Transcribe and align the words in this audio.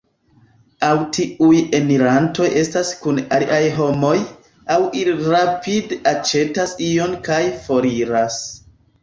Aŭ 0.85 0.93
tiuj 1.17 1.59
enirantoj 1.79 2.47
estas 2.61 2.93
kun 3.03 3.19
aliaj 3.37 3.59
homoj, 3.75 4.15
aŭ 4.77 4.79
ili 5.03 5.15
rapide 5.35 6.01
aĉetas 6.15 6.75
ion 6.89 7.17
kaj 7.31 7.41
foriras. 7.69 8.43